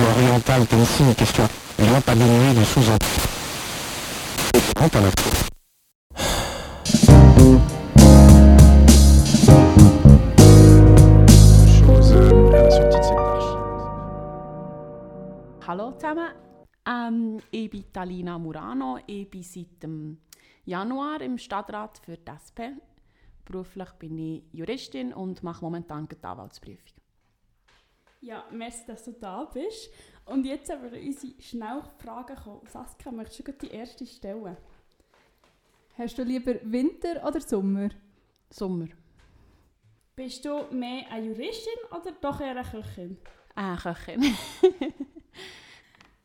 l'isme 0.00 0.22
oriental 0.22 0.66
comme 0.66 0.84
si 0.84 1.02
une 1.02 1.14
question 1.14 1.44
ne 1.78 1.86
doit 1.86 2.00
pas 2.00 2.14
dénuer 2.14 2.54
de 2.54 2.64
sous-entendus. 2.64 3.10
Hallo 15.66 15.92
zusammen, 15.92 16.32
ähm, 16.86 17.38
ich 17.52 17.70
bin 17.70 17.84
Talina 17.92 18.38
Murano, 18.38 18.98
ich 19.06 19.30
bin 19.30 19.42
seit 19.42 19.82
dem 19.82 20.18
Januar 20.64 21.20
im 21.20 21.38
Stadtrat 21.38 21.98
für 21.98 22.16
die 22.16 22.30
SP. 22.34 22.74
Beruflich 23.44 23.90
bin 23.98 24.18
ich 24.18 24.42
Juristin 24.52 25.12
und 25.12 25.42
mache 25.44 25.64
momentan 25.64 26.08
die 26.08 26.16
Anwaltsprüfung. 26.22 26.99
Ja, 28.20 28.44
merci, 28.50 28.84
dass 28.86 29.04
du 29.04 29.12
da 29.12 29.44
bist. 29.44 29.90
Und 30.26 30.44
jetzt 30.44 30.70
haben 30.70 30.90
wir 30.90 31.00
unsere 31.00 31.40
Schnellfragen 31.40 32.36
kommen. 32.36 32.66
Saskia, 32.66 33.10
möchtest 33.10 33.48
du 33.48 33.52
die 33.52 33.70
erste 33.70 34.06
stellen? 34.06 34.56
Hast 35.96 36.18
du 36.18 36.22
lieber 36.22 36.54
Winter 36.62 37.26
oder 37.26 37.40
Sommer? 37.40 37.88
Sommer. 38.50 38.88
Bist 40.14 40.44
du 40.44 40.64
mehr 40.70 41.10
eine 41.10 41.28
Juristin 41.28 41.72
oder 41.90 42.12
doch 42.20 42.40
eher 42.40 42.50
eine 42.50 42.62
Köchin? 42.62 43.16
Eine 43.54 43.76
Köchin. 43.78 44.22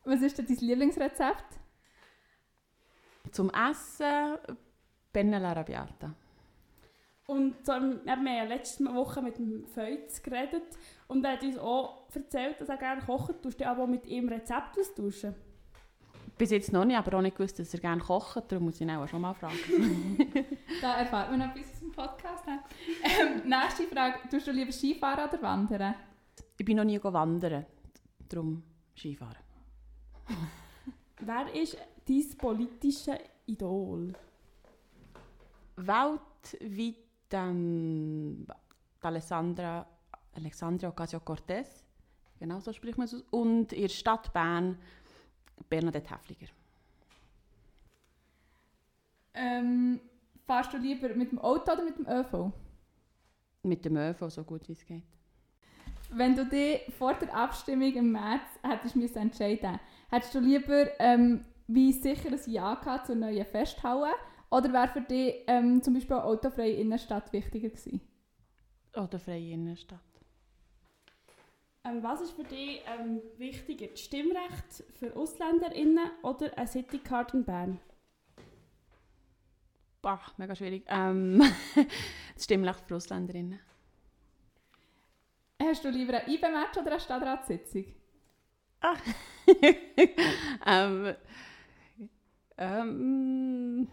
Was 0.04 0.20
ist 0.20 0.36
denn 0.36 0.46
dein 0.46 0.56
Lieblingsrezept? 0.56 1.58
Zum 3.32 3.50
Essen 3.50 4.36
Penne 5.12 5.44
Arrabbiata. 5.46 6.14
Und 7.26 7.56
ähm, 7.68 8.00
wir 8.04 8.12
haben 8.12 8.26
ja 8.26 8.44
letzte 8.44 8.84
Woche 8.84 9.22
mit 9.22 9.38
dem 9.38 9.66
Feuz 9.66 10.22
geredet 10.22 10.78
und 11.08 11.24
er 11.24 11.32
hat 11.32 11.42
uns 11.42 11.58
auch 11.58 12.06
erzählt, 12.14 12.60
dass 12.60 12.68
er 12.68 12.76
gerne 12.76 13.02
kocht. 13.02 13.42
Tust 13.42 13.60
du 13.60 13.66
aber 13.66 13.86
mit 13.86 14.06
ihm 14.06 14.28
Rezept 14.28 14.78
austauschen? 14.78 15.34
Bis 16.38 16.50
jetzt 16.50 16.72
noch 16.72 16.84
nicht, 16.84 16.96
aber 16.96 17.16
auch 17.16 17.22
nicht 17.22 17.36
gewusst, 17.36 17.58
dass 17.58 17.72
er 17.72 17.80
gerne 17.80 18.02
kocht. 18.02 18.50
Darum 18.52 18.66
muss 18.66 18.74
ich 18.74 18.82
ihn 18.82 18.90
auch 18.90 19.08
schon 19.08 19.22
mal 19.22 19.32
fragen. 19.32 19.56
da 20.82 20.98
erfahrt 20.98 21.30
man 21.30 21.38
noch 21.38 21.56
etwas 21.56 21.72
aus 21.72 21.80
dem 21.80 21.92
Podcast. 21.92 22.44
Ähm, 22.46 23.48
nächste 23.48 23.84
Frage. 23.84 24.28
Tust 24.30 24.46
du 24.46 24.50
lieber 24.50 24.72
Skifahren 24.72 25.28
oder 25.28 25.42
wandern? 25.42 25.94
Ich 26.58 26.64
bin 26.64 26.76
noch 26.76 26.84
nie 26.84 27.02
wandern. 27.02 27.64
Darum 28.28 28.62
Skifahren. 28.94 29.36
Wer 31.20 31.54
ist 31.54 31.78
dein 32.06 32.36
politisches 32.36 33.18
Idol? 33.46 34.12
Weltweit 35.76 36.96
ähm, 37.32 38.46
Alessandra, 39.00 39.86
Alexandria 40.36 40.88
Ocasio-Cortez, 40.90 41.84
genau 42.38 42.60
so 42.60 42.72
spricht 42.72 42.98
man 42.98 43.06
es 43.06 43.14
aus, 43.14 43.22
und 43.30 43.72
in 43.72 43.82
der 43.82 43.88
Stadt 43.88 44.32
Bern 44.32 44.78
Bernadette 45.68 46.14
Häfliger. 46.14 46.46
Ähm, 49.34 50.00
fahrst 50.46 50.72
du 50.72 50.78
lieber 50.78 51.14
mit 51.14 51.30
dem 51.32 51.38
Auto 51.38 51.72
oder 51.72 51.84
mit 51.84 51.98
dem 51.98 52.06
ÖV? 52.06 52.52
Mit 53.62 53.84
dem 53.84 53.96
ÖV, 53.96 54.30
so 54.30 54.44
gut 54.44 54.68
wie 54.68 54.72
es 54.72 54.84
geht. 54.84 55.02
Wenn 56.10 56.36
du 56.36 56.46
dich 56.46 56.82
vor 56.96 57.14
der 57.14 57.34
Abstimmung 57.34 57.92
im 57.94 58.12
März 58.12 58.48
hättest 58.62 58.96
müssen 58.96 59.18
entscheiden 59.18 59.80
hättest 60.08 60.34
du 60.34 60.40
lieber 60.40 60.88
ähm, 61.00 61.44
wie 61.66 61.92
sicher 61.92 62.28
ein 62.28 62.40
Ja 62.46 62.74
gehabt 62.76 63.06
zur 63.06 63.16
neuen 63.16 63.44
Festhalle 63.44 64.12
oder 64.50 64.72
wäre 64.72 64.88
für 64.88 65.00
dich 65.00 65.42
ähm, 65.48 65.82
zum 65.82 65.94
Beispiel 65.94 66.16
eine 66.16 66.24
autofreie 66.24 66.74
Innenstadt 66.74 67.32
wichtiger 67.32 67.68
gewesen? 67.68 68.00
Autofreie 68.94 69.50
Innenstadt. 69.50 70.00
Ähm, 71.86 72.02
was 72.02 72.20
ist 72.20 72.32
für 72.32 72.44
dich 72.44 72.82
ähm, 72.86 73.20
wichtiger, 73.36 73.86
das 73.86 74.00
Stimmrecht 74.00 74.84
für 74.98 75.14
AusländerInnen 75.14 76.10
oder 76.22 76.56
eine 76.56 76.66
Citycard 76.66 77.34
in 77.34 77.44
Bern? 77.44 77.80
Boah, 80.02 80.20
mega 80.36 80.54
schwierig. 80.54 80.84
Ähm, 80.88 81.42
das 82.34 82.44
Stimmrecht 82.44 82.84
für 82.86 82.96
AusländerInnen. 82.96 83.60
Hast 85.62 85.84
du 85.84 85.90
lieber 85.90 86.14
ein 86.14 86.30
IB-Match 86.30 86.78
oder 86.78 86.92
eine 86.92 87.00
Stadtratssitzung? 87.00 87.84
Ah. 88.80 88.96
ähm, 90.66 91.14
ähm, 92.58 93.88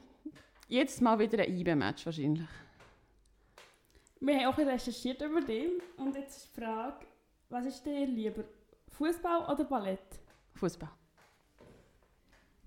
jetzt 0.67 1.01
mal 1.01 1.17
wieder 1.19 1.43
ein 1.43 1.57
IB-Match 1.57 2.05
wahrscheinlich. 2.05 2.49
Wir 4.19 4.39
haben 4.39 4.53
auch 4.53 4.57
recherchiert 4.57 5.21
über 5.21 5.41
den 5.41 5.81
und 5.97 6.15
jetzt 6.15 6.37
ist 6.37 6.55
die 6.55 6.61
Frage, 6.61 7.05
was 7.53 7.67
ist 7.67 7.85
dir 7.85 8.07
lieber, 8.07 8.43
Fußball 8.97 9.53
oder 9.53 9.63
Ballett? 9.63 9.99
Fußball. 10.55 10.89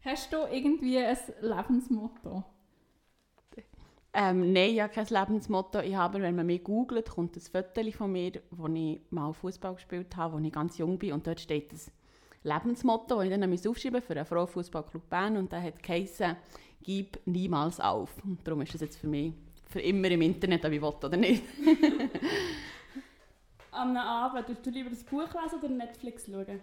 Hast 0.04 0.32
du 0.32 0.36
irgendwie 0.50 0.98
ein 0.98 1.18
Lebensmotto? 1.40 2.44
Ähm, 4.12 4.52
nein, 4.52 4.70
ich 4.70 4.80
habe 4.80 4.92
kein 4.92 5.06
Lebensmotto. 5.06 5.80
Ich 5.80 5.96
habe, 5.96 6.22
wenn 6.22 6.36
man 6.36 6.46
mich 6.46 6.62
googelt, 6.62 7.10
kommt 7.10 7.36
ein 7.36 7.40
Foto 7.40 7.90
von 7.90 8.12
mir, 8.12 8.40
wo 8.50 8.68
ich 8.68 9.00
mal 9.10 9.32
Fußball 9.32 9.74
gespielt 9.74 10.16
habe, 10.16 10.36
als 10.36 10.46
ich 10.46 10.52
ganz 10.52 10.78
jung 10.78 10.98
bin. 10.98 11.12
Und 11.12 11.26
dort 11.26 11.40
steht 11.40 11.72
das 11.72 11.90
Lebensmotto, 12.44 13.16
das 13.16 13.24
ich 13.24 13.30
dann 13.30 13.70
aufschreiben 13.70 14.00
für 14.00 14.14
einen 14.14 14.24
Frauenfußballclub 14.24 15.10
Bern. 15.10 15.36
Und 15.36 15.52
da 15.52 15.60
hat 15.60 15.82
geheißen, 15.82 16.36
gib 16.82 17.18
niemals 17.26 17.80
auf. 17.80 18.10
Und 18.24 18.46
darum 18.46 18.62
ist 18.62 18.72
das 18.72 18.82
jetzt 18.82 18.98
für 18.98 19.08
mich 19.08 19.34
für 19.68 19.80
immer 19.80 20.08
im 20.08 20.22
Internet, 20.22 20.64
ob 20.64 20.72
ich 20.72 20.80
will 20.80 20.88
oder 20.88 21.16
nicht. 21.16 21.42
Am 23.76 23.94
Abend, 23.96 24.48
würdest 24.48 24.64
du 24.64 24.70
lieber 24.70 24.88
das 24.88 25.04
Buch 25.04 25.28
lesen 25.34 25.58
oder 25.58 25.68
Netflix 25.68 26.24
schauen? 26.26 26.60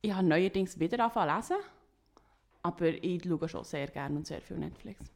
Ich 0.00 0.12
habe 0.12 0.26
neuerdings 0.26 0.78
wieder 0.78 1.02
angefangen 1.02 1.42
zu 1.42 1.54
lesen. 1.54 1.66
Aber 2.62 2.86
ich 2.86 3.24
schaue 3.24 3.48
schon 3.48 3.64
sehr 3.64 3.88
gerne 3.88 4.16
und 4.16 4.26
sehr 4.26 4.40
viel 4.40 4.58
Netflix. 4.58 5.10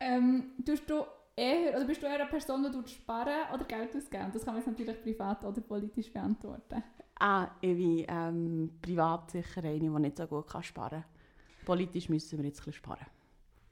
Ähm, 0.00 0.52
tust 0.66 0.90
du 0.90 1.04
eher, 1.36 1.76
oder 1.76 1.84
bist 1.84 2.02
du 2.02 2.06
eher 2.06 2.20
eine 2.20 2.26
Person, 2.26 2.66
die 2.72 2.90
sparen 2.90 3.54
oder 3.54 3.64
Geld 3.66 3.94
ausgeben? 3.94 4.30
Das 4.32 4.44
kann 4.44 4.54
man 4.54 4.62
jetzt 4.62 4.66
natürlich 4.66 5.00
privat 5.00 5.44
oder 5.44 5.60
politisch 5.60 6.12
beantworten. 6.12 6.82
Ah, 7.20 7.48
ich 7.60 7.76
bin 7.76 8.04
ähm, 8.08 8.78
privat 8.82 9.30
sicher 9.30 9.62
eine, 9.62 9.78
die 9.78 9.88
nicht 9.88 10.16
so 10.16 10.26
gut 10.26 10.48
kann 10.48 10.62
sparen 10.64 11.02
kann. 11.02 11.64
Politisch 11.64 12.08
müssen 12.08 12.38
wir 12.38 12.46
jetzt 12.46 12.60
ein 12.62 12.64
bisschen 12.64 12.72
sparen. 12.72 13.06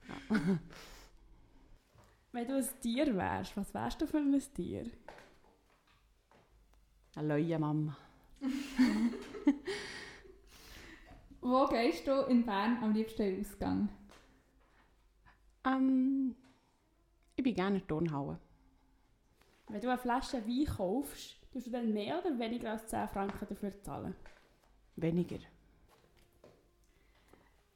Ja. 0.08 0.36
Wenn 2.32 2.46
du 2.46 2.56
ein 2.56 2.68
Tier 2.80 3.16
wärst, 3.16 3.56
was 3.56 3.74
wärst 3.74 4.00
du 4.00 4.06
für 4.06 4.18
ein 4.18 4.40
Tier? 4.54 4.84
Eine 7.16 7.28
neue 7.28 7.58
Mama. 7.58 7.96
Wo 11.40 11.66
gehst 11.66 12.06
du 12.06 12.26
in 12.26 12.46
Bern 12.46 12.78
am 12.82 12.92
liebsten 12.92 13.40
Ausgang? 13.40 13.88
Ähm, 15.64 16.36
ich 17.34 17.42
bin 17.42 17.54
gerne 17.54 17.78
in 17.78 17.88
Turnhalle. 17.88 18.38
Wenn 19.68 19.80
du 19.80 19.88
eine 19.88 19.98
Flasche 19.98 20.46
Wein 20.46 20.66
kaufst, 20.66 21.36
tust 21.52 21.66
du 21.66 21.70
dann 21.70 21.92
mehr 21.92 22.20
oder 22.20 22.38
weniger 22.38 22.70
als 22.72 22.86
10 22.86 23.08
Franken 23.08 23.46
dafür 23.48 23.72
zahlen? 23.82 24.14
Weniger. 24.94 25.38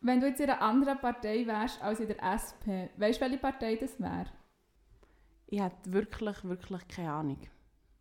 Wenn 0.01 0.21
du 0.21 0.29
jetzt 0.29 0.41
in 0.41 0.51
einer 0.51 0.61
anderen 0.61 1.01
Partei 1.01 1.45
wärst 1.47 1.83
als 1.83 1.99
in 1.99 2.09
der 2.09 2.23
SP, 2.23 2.91
weißt 2.99 3.21
du, 3.21 3.25
welche 3.25 3.39
Partei 3.39 3.77
das 3.77 3.99
wäre? 3.99 4.31
Ich 5.47 5.61
hätte 5.61 5.93
wirklich, 5.93 6.45
wirklich 6.45 6.89
keine 6.89 7.13
Ahnung, 7.13 7.41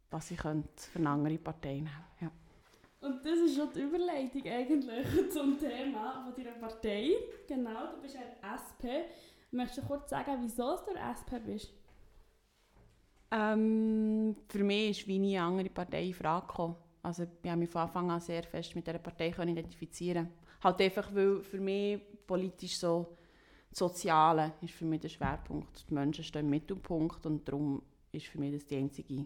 was 0.10 0.32
ich 0.32 0.38
könnte 0.38 0.70
für 0.92 1.00
eine 1.00 1.10
andere 1.10 1.38
Partei 1.38 1.76
nehmen 1.76 1.90
ja. 2.22 2.32
Und 3.02 3.26
das 3.26 3.38
ist 3.38 3.58
schon 3.58 3.70
die 3.74 3.82
Überleitung 3.82 4.44
eigentlich 4.46 5.30
zum 5.32 5.60
Thema 5.60 6.24
von 6.24 6.34
deiner 6.36 6.58
Partei. 6.58 7.10
Genau, 7.48 7.92
du 7.94 8.02
bist 8.02 8.16
eine 8.16 8.38
SP. 8.48 9.12
Möchtest 9.52 9.80
du 9.80 9.88
kurz 9.88 10.10
sagen, 10.10 10.38
wieso 10.40 10.78
du 10.78 10.96
SP 10.96 11.38
bist? 11.46 11.74
Ähm, 13.30 14.36
für 14.48 14.64
mich 14.64 15.00
ist 15.00 15.08
wie 15.08 15.20
nie 15.20 15.38
eine 15.38 15.48
andere 15.48 15.70
Partei 15.70 16.06
in 16.06 16.14
Frage 16.14 16.48
gekommen. 16.48 16.76
Also 17.02 17.24
ich 17.24 17.50
habe 17.50 17.60
mich 17.60 17.70
von 17.70 17.82
Anfang 17.82 18.10
an 18.10 18.22
sehr 18.22 18.44
fest 18.44 18.74
mit 18.76 18.88
dieser 18.88 19.00
Partei 19.00 19.28
identifizieren 19.28 20.30
Halt 20.64 20.80
einfach, 20.80 21.14
weil 21.14 21.42
für 21.42 21.60
mich 21.60 22.00
politisch 22.26 22.78
so 22.78 23.18
Soziale 23.74 24.54
ist 24.62 24.74
für 24.74 24.86
mich 24.86 25.02
der 25.02 25.10
Schwerpunkt. 25.10 25.90
Die 25.90 25.94
Menschen 25.94 26.24
stehen 26.24 26.46
im 26.46 26.50
Mittelpunkt 26.50 27.26
und 27.26 27.48
darum 27.48 27.82
ist 28.12 28.28
für 28.28 28.40
mich 28.40 28.54
das 28.54 28.66
die 28.66 28.78
einzige 28.78 29.26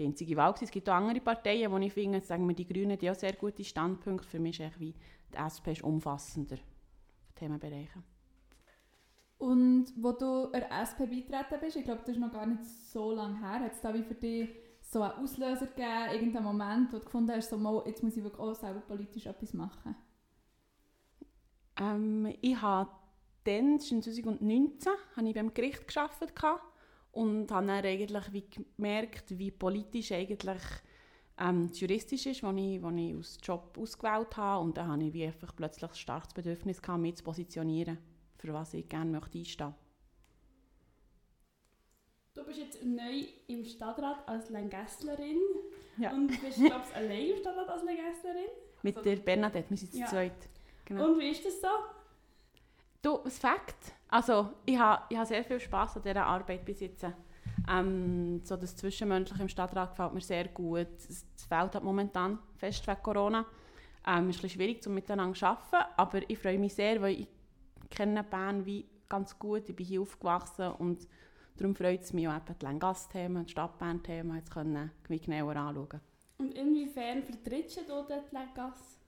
die 0.00 0.06
einzige 0.06 0.36
Wahl. 0.36 0.54
Es 0.60 0.70
gibt 0.70 0.88
auch 0.88 0.94
andere 0.94 1.20
Parteien, 1.20 1.70
wo 1.70 1.76
ich 1.78 1.92
finde, 1.92 2.20
sagen 2.20 2.46
wir 2.48 2.54
die 2.54 2.66
Grünen, 2.66 2.98
die 2.98 3.10
auch 3.10 3.14
sehr 3.14 3.34
gute 3.34 3.64
Standpunkte. 3.64 4.26
Für 4.26 4.38
mich 4.38 4.58
ist 4.58 4.80
wie 4.80 4.94
die 5.32 5.36
SP 5.36 5.72
ist 5.72 5.82
umfassender 5.82 6.56
Themenbereiche. 7.34 8.02
Und 9.38 9.92
wo 9.96 10.12
du 10.12 10.50
der 10.52 10.70
SP 10.72 11.08
beitreten 11.08 11.60
bist, 11.60 11.76
ich 11.76 11.84
glaube, 11.84 12.00
das 12.00 12.14
ist 12.14 12.20
noch 12.20 12.32
gar 12.32 12.46
nicht 12.46 12.64
so 12.64 13.12
lange 13.12 13.38
her, 13.40 13.60
hat 13.60 13.72
es 13.72 13.80
da 13.80 13.92
wie 13.94 14.02
für 14.02 14.14
dich 14.14 14.50
so 14.82 15.02
einen 15.02 15.14
Auslöser 15.14 15.66
gegeben, 15.66 16.12
irgendeinen 16.12 16.44
Moment, 16.44 16.92
wo 16.92 16.98
du 16.98 17.04
gefunden 17.04 17.32
hast, 17.32 17.48
so, 17.48 17.56
mal, 17.56 17.82
jetzt 17.86 18.02
muss 18.02 18.16
ich 18.16 18.22
wirklich 18.22 18.40
auch 18.40 18.54
selber 18.54 18.80
politisch 18.80 19.26
etwas 19.26 19.54
machen? 19.54 19.94
Ähm, 21.78 22.34
ich 22.42 22.60
habe 22.60 22.90
dann, 23.44 23.78
das 23.78 23.90
war 23.92 24.00
2019, 24.02 24.92
habe 25.16 25.28
ich 25.28 25.34
beim 25.34 25.52
Gericht 25.54 25.86
gearbeitet 25.88 26.32
und 27.12 27.50
habe 27.50 27.66
dann 27.66 27.84
eigentlich 27.84 28.32
wie 28.32 28.44
gemerkt, 28.76 29.38
wie 29.38 29.50
politisch 29.50 30.12
eigentlich 30.12 30.60
ähm, 31.38 31.68
das 31.68 31.80
juristisch 31.80 32.26
ist, 32.26 32.42
was 32.42 32.54
ich, 32.56 32.82
was 32.82 32.94
ich 32.94 33.14
als 33.14 33.38
Job 33.42 33.76
ausgewählt 33.80 34.36
habe. 34.36 34.62
Und 34.62 34.76
dann 34.76 34.88
habe 34.88 35.04
ich 35.04 35.12
wie 35.12 35.24
einfach 35.24 35.54
plötzlich 35.56 35.90
ein 35.90 35.96
starkes 35.96 36.34
Bedürfnis 36.34 36.80
gehabt, 36.82 37.00
mich 37.00 37.16
zu 37.16 37.24
positionieren, 37.24 37.98
für 38.36 38.52
was 38.52 38.74
ich 38.74 38.88
gerne 38.88 39.10
möchte 39.10 39.38
einstehen 39.38 39.74
Du 42.34 42.44
bist 42.44 42.58
jetzt 42.58 42.84
neu 42.84 43.24
im 43.48 43.64
Stadtrat 43.64 44.26
als 44.28 44.50
Langgässlerin 44.50 45.38
Ja. 45.98 46.12
und 46.12 46.28
bist, 46.28 46.58
glaube 46.58 46.84
ich, 46.88 46.96
allein 46.96 47.26
im 47.30 47.36
Stadtrat 47.38 47.68
als 47.68 47.82
Langgässlerin. 47.84 48.48
Mit 48.82 48.96
Also- 48.96 49.10
der 49.10 49.16
Bernadette, 49.16 49.68
wir 49.70 49.76
sind 49.76 49.92
zu 49.92 49.98
Ja. 49.98 50.06
zweit. 50.06 50.48
Genau. 50.84 51.08
Und 51.10 51.18
wie 51.18 51.30
ist 51.30 51.44
das 51.44 51.60
so? 51.60 51.66
Du, 53.02 53.18
das 53.24 53.38
Fakt, 53.38 53.94
also 54.08 54.50
ich 54.66 54.78
habe, 54.78 55.02
ich 55.08 55.16
habe 55.16 55.26
sehr 55.26 55.44
viel 55.44 55.58
Spass 55.58 55.96
an 55.96 56.02
dieser 56.02 56.26
Arbeit 56.26 56.64
bis 56.64 56.80
jetzt. 56.80 57.06
Ähm, 57.70 58.40
so 58.44 58.56
das 58.56 58.76
Zwischenmenschliche 58.76 59.42
im 59.42 59.48
Stadtrat 59.48 59.90
gefällt 59.90 60.12
mir 60.12 60.20
sehr 60.20 60.48
gut. 60.48 60.88
Es 61.08 61.24
fehlt 61.48 61.74
halt 61.74 61.84
momentan 61.84 62.38
fest 62.56 62.86
wegen 62.86 63.02
Corona. 63.02 63.46
Ähm, 64.06 64.28
es 64.28 64.36
ist 64.36 64.40
ein 64.40 64.42
bisschen 64.42 64.50
schwierig, 64.50 64.86
um 64.86 64.94
miteinander 64.94 65.38
zu 65.38 65.46
arbeiten, 65.46 65.90
aber 65.96 66.28
ich 66.28 66.38
freue 66.38 66.58
mich 66.58 66.74
sehr, 66.74 67.00
weil 67.00 67.20
ich 67.20 67.28
kenne 67.90 68.22
Bern 68.22 68.64
wie 68.66 68.86
ganz 69.08 69.38
gut. 69.38 69.68
Ich 69.68 69.76
bin 69.76 69.86
hier 69.86 70.02
aufgewachsen 70.02 70.72
und 70.72 71.06
darum 71.56 71.74
freut 71.74 72.02
es 72.02 72.12
mich 72.12 72.28
auch 72.28 72.36
eben 72.36 72.58
die 72.60 72.64
Länggass-Themen, 72.64 73.44
die 73.46 73.52
Stadtbahn-Themen 73.52 74.36
jetzt 74.36 74.50
können 74.50 74.90
genauer 75.08 75.56
anschauen. 75.56 76.00
Und 76.38 76.54
inwiefern 76.54 77.22
vertrittst 77.22 77.78
du 77.78 77.80
dort 77.86 78.10
die 78.10 78.36
Legasse? 78.36 78.98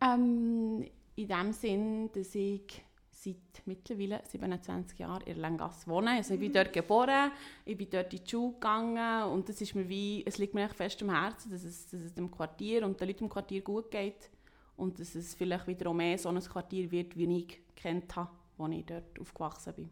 Ähm, 0.00 0.86
in 1.16 1.28
dem 1.28 1.52
Sinn, 1.52 2.10
dass 2.12 2.34
ich 2.34 2.82
seit 3.24 3.66
mittlerweile 3.66 4.20
27 4.24 4.98
Jahren 4.98 5.22
in 5.26 5.38
Langasse 5.38 5.86
wohne. 5.88 6.10
Also 6.10 6.34
ich 6.34 6.40
bin 6.40 6.52
dort 6.52 6.72
geboren, 6.72 7.32
ich 7.64 7.76
bin 7.76 7.88
dort 7.88 8.12
in 8.12 8.22
die 8.22 8.30
Schule 8.30 8.52
gegangen 8.52 9.32
und 9.32 9.48
das 9.48 9.60
ist 9.60 9.74
mir 9.74 9.88
wie, 9.88 10.24
es 10.26 10.38
liegt 10.38 10.54
mir 10.54 10.64
echt 10.64 10.76
fest 10.76 11.02
am 11.02 11.10
Herzen, 11.10 11.50
dass 11.50 11.64
es, 11.64 11.86
dass 11.86 12.00
es 12.00 12.14
dem 12.14 12.30
Quartier 12.30 12.84
und 12.84 13.00
den 13.00 13.08
Leuten 13.08 13.24
im 13.24 13.30
Quartier 13.30 13.62
gut 13.62 13.90
geht 13.90 14.30
und 14.76 14.98
dass 14.98 15.14
es 15.14 15.34
vielleicht 15.34 15.66
wieder 15.66 15.88
auch 15.90 15.94
mehr 15.94 16.18
so 16.18 16.28
ein 16.28 16.40
Quartier 16.40 16.90
wird, 16.90 17.16
wie 17.16 17.38
ich 17.38 17.60
kennt 17.76 18.14
habe, 18.16 18.30
als 18.58 18.74
ich 18.74 18.84
dort 18.84 19.20
aufgewachsen 19.20 19.74
bin. 19.74 19.90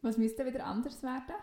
Was 0.00 0.16
müsste 0.16 0.46
wieder 0.46 0.64
anders 0.64 1.02
werden? 1.02 1.34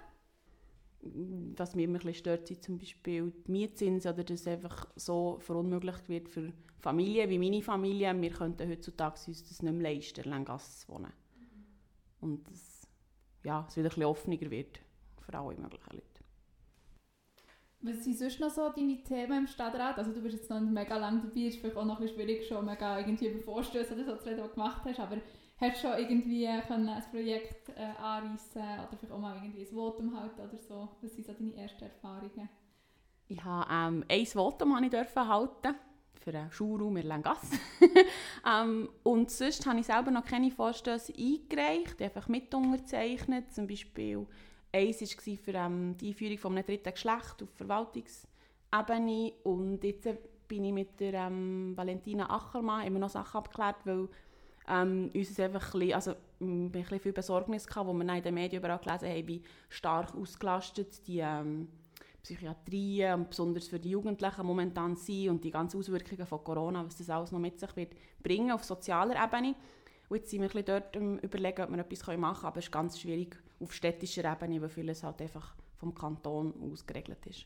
Was 1.55 1.75
mich 1.75 1.85
immer 1.85 1.95
ein 1.95 1.99
bisschen 1.99 2.15
stört, 2.15 2.47
sind 2.47 2.63
zum 2.63 2.77
Beispiel 2.77 3.31
die 3.47 3.51
Mietzinsen 3.51 4.11
oder 4.11 4.23
dass 4.23 4.47
einfach 4.47 4.87
so 4.95 5.37
verunmöglicht 5.39 6.09
wird 6.09 6.29
für 6.29 6.51
Familien 6.79 7.29
wie 7.29 7.39
meine 7.39 7.61
Familie. 7.61 8.19
Wir 8.21 8.31
könnten 8.31 8.69
heutzutage 8.69 9.19
uns 9.27 9.47
das 9.47 9.61
nicht 9.61 9.73
mehr 9.73 9.93
leisten, 9.93 10.21
in 10.21 10.29
Langasse 10.29 10.85
zu 10.85 10.93
wohnen. 10.93 11.11
Und 12.21 12.47
dass 12.49 12.87
ja, 13.43 13.65
es 13.67 13.75
wieder 13.75 13.85
ein 13.85 13.89
bisschen 13.89 14.03
offener 14.05 14.51
wird 14.51 14.79
für 15.21 15.33
alle 15.37 15.57
möglichen 15.57 15.93
Leute. 15.93 16.15
Was 17.81 18.03
sind 18.03 18.17
sonst 18.17 18.39
noch 18.39 18.49
so 18.49 18.69
deine 18.69 19.03
Themen 19.03 19.39
im 19.39 19.47
Stadtrat? 19.47 19.97
Also 19.97 20.11
du 20.11 20.21
bist 20.21 20.35
jetzt 20.35 20.49
noch 20.49 20.59
nicht 20.59 20.73
mega 20.73 20.97
lange 20.97 21.21
dabei, 21.21 21.41
ist 21.41 21.59
vielleicht 21.59 21.77
auch 21.77 21.85
noch 21.85 21.99
ein 21.99 22.01
bisschen 22.01 22.19
schwierig, 22.19 22.47
schon 22.47 22.65
mega 22.65 22.99
irgendwie 22.99 23.27
über 23.27 23.43
Vorstöße 23.43 23.93
oder 23.93 24.05
so 24.05 24.15
zu 24.17 24.29
reden, 24.29 24.41
was 24.41 24.49
du 24.49 24.55
gemacht 24.55 24.81
hast, 24.85 24.99
aber 24.99 25.17
hast 25.57 25.83
du 25.83 25.87
schon 25.87 25.99
irgendwie 25.99 26.47
können 26.67 26.89
ein 26.89 27.03
Projekt 27.11 27.69
äh, 27.69 28.01
anreissen 28.01 28.61
oder 28.61 28.97
vielleicht 28.97 29.11
auch 29.11 29.19
mal 29.19 29.35
irgendwie 29.35 29.61
ein 29.61 29.67
Votum 29.67 30.19
halten 30.19 30.41
oder 30.41 30.57
so? 30.57 30.89
Was 31.01 31.13
sind 31.13 31.25
so 31.25 31.33
deine 31.33 31.55
ersten 31.55 31.83
Erfahrungen? 31.83 32.49
Ich 33.27 33.43
habe 33.43 33.67
ähm, 33.71 34.05
ein 34.09 34.25
Votum 34.25 34.75
habe 34.75 34.85
ich 34.85 34.91
dürfen 34.91 35.27
halten 35.27 35.75
für 36.25 36.31
einen 36.31 36.51
Schulraum 36.51 36.97
in 36.97 37.07
Langasse. 37.07 37.57
ähm, 38.51 38.89
und 39.03 39.29
sonst 39.29 39.65
habe 39.65 39.79
ich 39.79 39.85
selber 39.85 40.11
noch 40.11 40.25
keine 40.25 40.51
Vorstöße 40.51 41.13
eingereicht, 41.17 42.01
einfach 42.01 42.27
mit 42.27 42.53
unterzeichnet. 42.53 43.53
Zum 43.53 43.67
Beispiel 43.67 44.25
eins 44.73 45.01
war 45.01 45.37
für 45.37 45.53
ähm, 45.53 45.95
die 45.97 46.09
Einführung 46.09 46.37
von 46.37 46.53
einem 46.53 46.65
dritten 46.65 46.91
Geschlecht 46.91 47.43
auf 47.43 47.49
Verwaltungsebene. 47.55 49.33
Und 49.43 49.83
jetzt 49.83 50.09
bin 50.47 50.65
ich 50.65 50.73
mit 50.73 50.99
der 50.99 51.13
ähm, 51.13 51.73
Valentina 51.75 52.29
Ackermann 52.29 52.85
immer 52.85 52.99
noch 52.99 53.09
Sachen 53.09 53.37
abgeklärt, 53.37 53.77
weil 53.85 54.09
ähm, 54.67 55.11
uns 55.13 55.29
es 55.29 55.39
einfach 55.39 55.73
ein 55.73 55.79
bisschen, 55.79 55.93
also 55.93 56.15
ein 56.41 56.71
bisschen 56.71 56.99
viel 56.99 57.13
Besorgnis 57.13 57.67
gehabt, 57.67 57.87
wo 57.87 57.93
dann 57.93 58.09
in 58.09 58.23
den 58.23 58.33
Medien 58.33 58.61
überall 58.61 58.79
gelesen 58.79 59.09
haben, 59.09 59.27
wie 59.27 59.41
stark 59.69 60.15
ausgelastet 60.15 61.07
die 61.07 61.19
ähm, 61.19 61.67
Psychiatrien 62.21 63.13
und 63.13 63.29
besonders 63.29 63.67
für 63.67 63.79
die 63.79 63.91
Jugendlichen 63.91 64.45
momentan 64.45 64.95
sind 64.95 65.29
und 65.29 65.43
die 65.43 65.51
ganzen 65.51 65.77
Auswirkungen 65.79 66.25
von 66.25 66.43
Corona, 66.43 66.83
was 66.85 66.97
das 66.97 67.09
alles 67.09 67.31
noch 67.31 67.39
mit 67.39 67.59
sich 67.59 67.75
wird 67.75 67.93
bringen 68.21 68.51
auf 68.51 68.63
sozialer 68.63 69.23
Ebene. 69.23 69.55
Und 70.09 70.17
jetzt 70.17 70.31
sind 70.31 70.41
wir 70.41 70.55
ein 70.55 70.65
dort 70.65 70.97
am 70.97 71.19
überlegen, 71.19 71.63
ob 71.63 71.71
wir 71.71 71.79
etwas 71.79 72.07
machen 72.07 72.17
können, 72.17 72.23
aber 72.23 72.57
es 72.57 72.65
ist 72.65 72.71
ganz 72.71 72.99
schwierig 72.99 73.37
auf 73.59 73.73
städtischer 73.73 74.31
Ebene, 74.31 74.61
weil 74.61 74.69
vieles 74.69 75.03
halt 75.03 75.21
einfach 75.21 75.55
vom 75.75 75.93
Kanton 75.93 76.53
aus 76.71 76.85
geregelt 76.85 77.25
ist. 77.27 77.45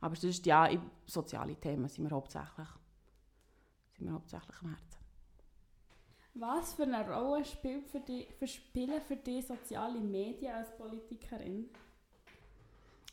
Aber 0.00 0.16
sonst, 0.16 0.46
ja, 0.46 0.66
in 0.66 0.80
soziale 1.06 1.56
Themen 1.56 1.88
sind 1.88 2.04
wir 2.04 2.14
hauptsächlich, 2.14 2.68
sind 3.92 4.06
wir 4.06 4.12
hauptsächlich 4.12 4.56
am 4.62 4.70
Herzen. 4.70 4.99
Was 6.34 6.74
für 6.74 6.84
eine 6.84 7.08
Rolle 7.08 7.44
spielt 7.44 7.88
für 7.88 8.00
die, 8.00 8.26
für 8.38 8.46
spielen 8.46 9.00
für 9.00 9.16
dich 9.16 9.46
soziale 9.46 10.00
Medien 10.00 10.54
als 10.54 10.76
Politikerin? 10.76 11.68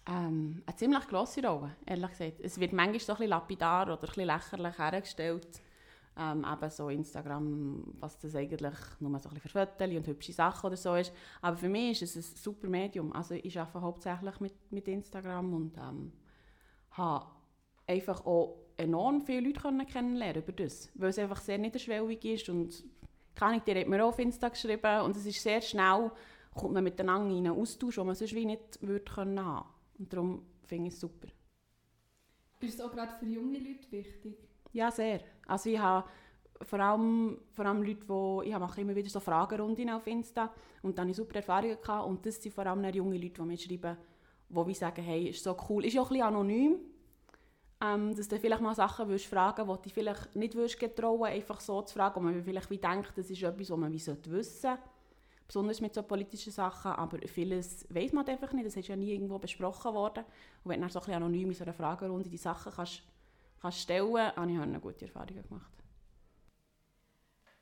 Ähm, 0.07 0.61
eine 0.65 0.75
ziemlich 0.75 1.07
grosse 1.07 1.45
Rolle, 1.45 1.75
ehrlich 1.85 2.11
gesagt. 2.11 2.39
Es 2.39 2.59
wird 2.59 2.73
manchmal 2.73 2.99
so 2.99 3.11
ein 3.13 3.17
bisschen 3.17 3.29
lapidar 3.29 3.83
oder 3.87 3.95
ein 3.95 4.01
bisschen 4.01 4.25
lächerlich 4.25 4.77
hergestellt. 4.77 5.61
Ähm, 6.19 6.45
eben 6.51 6.69
so 6.69 6.89
Instagram, 6.89 7.83
was 7.99 8.17
das 8.19 8.35
eigentlich 8.35 8.73
nur 8.99 9.19
so 9.19 9.29
ein 9.29 9.35
bisschen 9.35 9.67
für 9.77 9.97
und 9.97 10.07
hübsche 10.07 10.33
Sachen 10.33 10.67
oder 10.67 10.77
so 10.77 10.95
ist. 10.95 11.11
Aber 11.41 11.57
für 11.57 11.69
mich 11.69 12.01
ist 12.01 12.15
es 12.15 12.33
ein 12.33 12.37
super 12.37 12.67
Medium. 12.67 13.11
Also 13.13 13.35
ich 13.35 13.59
arbeite 13.59 13.81
hauptsächlich 13.81 14.39
mit, 14.39 14.53
mit 14.71 14.87
Instagram 14.87 15.53
und 15.53 15.77
ähm, 15.77 16.13
habe 16.91 17.27
einfach 17.85 18.25
auch 18.25 18.57
enorm 18.77 19.21
viele 19.21 19.49
Leute 19.49 19.85
kennenlernen 19.85 20.41
über 20.41 20.53
das. 20.53 20.89
Weil 20.95 21.09
es 21.09 21.19
einfach 21.19 21.41
sehr 21.41 21.57
niederschwellig 21.57 22.23
ist 22.25 22.49
und 22.49 22.83
keine 23.37 23.61
die 23.61 23.75
hat 23.75 23.87
mir 23.87 24.03
auch 24.03 24.09
auf 24.09 24.19
Insta 24.19 24.49
geschrieben 24.49 25.01
und 25.01 25.15
es 25.15 25.25
ist 25.25 25.41
sehr 25.41 25.61
schnell, 25.61 26.11
kommt 26.53 26.73
man 26.73 26.83
miteinander 26.83 27.29
in 27.29 27.47
einen 27.47 27.59
Austausch, 27.59 27.95
den 27.95 28.05
man 28.05 28.15
sonst 28.15 28.33
wie 28.33 28.45
nicht 28.45 28.81
würde 28.81 29.05
können 29.05 29.43
haben. 29.43 29.69
Und 29.99 30.11
darum 30.11 30.45
finde 30.65 30.87
ich 30.87 30.95
es 30.95 30.99
super. 30.99 31.27
Ist 32.59 32.75
es 32.75 32.81
auch 32.81 32.91
gerade 32.91 33.13
für 33.19 33.25
junge 33.25 33.59
Leute 33.59 33.91
wichtig? 33.91 34.37
Ja, 34.73 34.89
sehr. 34.89 35.21
Also 35.45 35.69
ich 35.69 35.77
habe 35.77 36.09
vor 36.61 36.79
allem, 36.79 37.39
vor 37.51 37.65
allem 37.65 37.83
Leute, 37.83 38.05
die, 38.05 38.49
ich 38.49 38.57
mache 38.57 38.81
immer 38.81 38.95
wieder 38.95 39.09
so 39.09 39.19
Fragerunden 39.19 39.89
auf 39.91 40.07
Insta 40.07 40.51
und 40.81 40.97
dann 40.97 41.03
habe 41.03 41.11
ich 41.11 41.17
super 41.17 41.35
Erfahrungen 41.35 41.77
gehabt 41.79 42.07
und 42.07 42.25
das 42.25 42.41
sind 42.41 42.53
vor 42.53 42.65
allem 42.65 42.83
junge 42.93 43.17
Leute, 43.17 43.41
die 43.41 43.41
mir 43.41 43.57
schreiben, 43.57 43.97
die 44.49 44.73
sagen, 44.73 45.03
hey, 45.03 45.29
ist 45.29 45.43
so 45.43 45.55
cool, 45.69 45.85
ist 45.85 45.97
auch 45.97 46.05
ein 46.05 46.09
bisschen 46.09 46.27
anonym, 46.27 46.79
ähm, 47.81 48.16
dass 48.16 48.28
du 48.28 48.40
vielleicht 48.40 48.61
mal 48.61 48.75
Sachen 48.75 49.07
willst 49.07 49.28
fragen 49.28 49.68
willst, 49.68 49.85
die 49.85 49.90
du 49.90 49.95
vielleicht 49.95 50.35
nicht 50.35 50.56
willst 50.56 50.80
getrauen, 50.80 51.25
einfach 51.25 51.59
so 51.59 51.81
zu 51.81 51.94
fragen, 51.94 52.16
wo 52.16 52.19
man 52.21 52.44
vielleicht 52.44 52.69
wie 52.69 52.78
denkt, 52.78 53.13
das 53.16 53.30
ist 53.30 53.44
etwas, 53.44 53.69
was 53.69 53.78
man 53.78 53.92
wie 53.92 53.99
sollte 53.99 54.31
wissen 54.31 54.78
besonders 55.47 55.80
mit 55.80 55.94
so 55.94 56.04
politischen 56.04 56.51
Sachen, 56.51 56.92
aber 56.92 57.25
vieles 57.25 57.87
weiß 57.90 58.11
man 58.11 58.28
einfach 58.28 58.51
nicht, 58.51 58.66
das 58.66 58.75
ist 58.75 58.87
ja 58.90 58.95
nie 58.95 59.13
irgendwo 59.13 59.40
besprochen 59.40 59.94
worden 59.94 60.25
und 60.63 60.71
wenn 60.71 60.81
du 60.81 60.81
dann 60.81 60.90
so 60.90 60.99
ein 60.99 61.06
bisschen 61.06 61.23
anonym 61.23 61.49
in 61.49 61.56
so 61.56 61.63
einer 61.63 61.73
Fragerunde 61.73 62.30
die 62.30 62.37
Sachen 62.37 62.71
kannst, 62.73 63.01
kannst 63.61 63.80
stellen, 63.80 64.35
habe 64.35 64.51
ich 64.51 64.59
eine 64.59 64.80
gute 64.80 65.06
Erfahrungen 65.06 65.44
gemacht. 65.44 65.71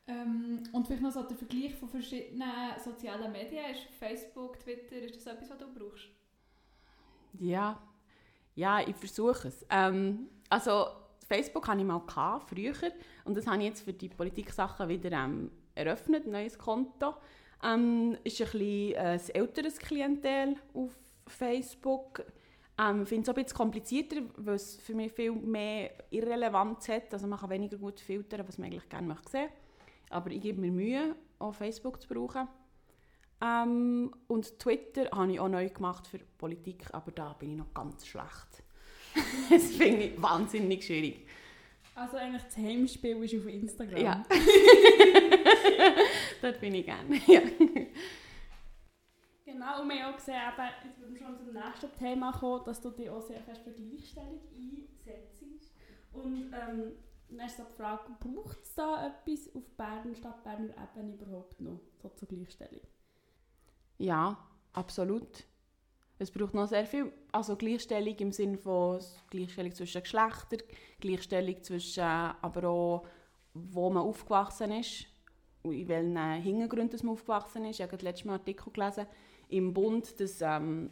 Ähm, 0.07 0.63
und 0.71 0.85
vielleicht 0.85 1.03
noch 1.03 1.11
so 1.11 1.23
der 1.23 1.37
Vergleich 1.37 1.75
von 1.75 1.89
verschiedenen 1.89 2.79
sozialen 2.83 3.31
Medien. 3.31 3.71
Ist 3.71 3.81
Facebook, 3.97 4.59
Twitter, 4.59 4.97
ist 4.97 5.15
das 5.15 5.33
etwas, 5.33 5.49
was 5.49 5.57
du 5.57 5.73
brauchst? 5.73 6.09
Ja, 7.39 7.81
ja 8.55 8.81
ich 8.81 8.95
versuche 8.95 9.49
es. 9.49 9.65
Ähm, 9.69 10.27
also 10.49 10.87
Facebook 11.27 11.67
hatte 11.67 11.79
ich 11.79 11.85
mal 11.85 12.01
gehabt, 12.05 12.49
früher 12.49 12.73
und 13.23 13.37
das 13.37 13.47
habe 13.47 13.57
ich 13.59 13.69
jetzt 13.69 13.81
für 13.81 13.93
die 13.93 14.09
Politik-Sachen 14.09 14.89
wieder 14.89 15.11
ähm, 15.11 15.51
eröffnet, 15.73 16.25
ein 16.25 16.31
neues 16.31 16.57
Konto. 16.57 17.15
Ähm, 17.63 18.17
ist 18.23 18.41
ein 18.41 18.45
bisschen 18.45 18.93
äh, 18.93 19.19
älteres 19.33 19.79
Klientel 19.79 20.55
auf 20.73 20.91
Facebook. 21.27 22.23
Ähm, 22.77 23.03
ich 23.03 23.09
finde 23.09 23.23
es 23.23 23.29
auch 23.29 23.37
ein 23.37 23.43
bisschen 23.43 23.57
komplizierter, 23.57 24.17
weil 24.37 24.55
es 24.55 24.75
für 24.75 24.93
mich 24.93 25.11
viel 25.13 25.31
mehr 25.31 25.91
Irrelevanz 26.11 26.89
hat. 26.89 27.13
Also 27.13 27.27
man 27.27 27.39
kann 27.39 27.49
weniger 27.49 27.77
gut 27.77 27.99
filtern, 27.99 28.47
was 28.47 28.57
man 28.57 28.67
eigentlich 28.67 28.89
gerne 28.89 29.07
möchte. 29.07 29.49
Aber 30.09 30.29
ich 30.31 30.41
gebe 30.41 30.61
mir 30.61 30.71
Mühe, 30.71 31.15
auch 31.39 31.53
Facebook 31.53 32.01
zu 32.01 32.07
brauchen. 32.07 32.47
Ähm, 33.41 34.13
und 34.27 34.59
Twitter 34.59 35.09
habe 35.11 35.33
ich 35.33 35.39
auch 35.39 35.49
neu 35.49 35.69
gemacht 35.69 36.07
für 36.07 36.19
Politik, 36.37 36.85
aber 36.93 37.11
da 37.11 37.33
bin 37.33 37.51
ich 37.51 37.57
noch 37.57 37.73
ganz 37.73 38.07
schlecht. 38.07 38.63
das 39.49 39.75
finde 39.75 40.05
ich 40.05 40.21
wahnsinnig 40.21 40.85
schwierig. 40.85 41.27
Also 41.95 42.17
eigentlich 42.17 42.43
das 42.43 42.57
Heimspiel 42.57 43.23
ist 43.23 43.35
auf 43.35 43.47
Instagram. 43.47 43.97
Ja. 43.97 44.23
Dort 46.41 46.59
bin 46.59 46.75
ich 46.75 46.85
gerne. 46.85 47.21
Ja. 47.25 47.39
Genau, 49.45 49.81
und 49.81 49.89
wir 49.89 50.03
haben 50.03 50.13
auch 50.13 50.17
gesehen, 50.17 50.35
eben, 50.35 50.69
jetzt 50.83 50.99
wir 50.99 51.17
schon 51.17 51.37
zum 51.37 51.53
nächsten 51.53 51.93
Thema 51.97 52.33
kommen, 52.33 52.65
dass 52.65 52.81
du 52.81 52.89
dich 52.89 53.09
auch 53.09 53.21
sehr 53.21 53.39
fest 53.41 53.61
für 53.63 53.71
Gleichstellung 53.71 54.41
einsetzt. 54.53 55.41
Und 56.11 56.53
ähm, 56.53 56.91
dann 57.29 57.45
ist 57.45 57.55
so 57.57 57.63
die 57.63 57.75
Frage, 57.75 58.11
braucht 58.19 58.63
es 58.63 58.75
da 58.75 59.07
etwas 59.07 59.55
auf 59.55 59.63
Bern, 59.77 60.13
Stadtberner 60.15 60.75
Ebene 60.75 61.13
überhaupt 61.13 61.61
noch 61.61 61.79
so 62.01 62.09
zur 62.09 62.27
Gleichstellung? 62.27 62.81
Ja, 63.97 64.37
absolut. 64.73 65.45
Es 66.17 66.31
braucht 66.31 66.53
noch 66.53 66.67
sehr 66.67 66.85
viel, 66.85 67.11
also 67.31 67.55
Gleichstellung 67.55 68.15
im 68.15 68.31
Sinne 68.31 68.57
von 68.57 68.99
Gleichstellung 69.29 69.73
zwischen 69.73 70.01
Geschlechtern, 70.01 70.59
Gleichstellung 70.99 71.61
zwischen, 71.61 72.03
äh, 72.03 72.33
aber 72.41 72.69
auch, 72.69 73.07
wo 73.53 73.89
man 73.89 74.03
aufgewachsen 74.03 74.71
ist, 74.71 75.07
und 75.63 75.73
in 75.73 75.87
welchen 75.87 76.41
Hintergründen 76.41 76.99
man 77.03 77.13
aufgewachsen 77.13 77.65
ist. 77.65 77.79
Ich 77.79 77.83
habe 77.85 77.97
letztes 77.97 78.25
Mal 78.25 78.33
Artikel 78.33 78.71
gelesen 78.71 79.07
im 79.49 79.73
Bund, 79.73 80.19
dass 80.19 80.41
ähm, 80.41 80.91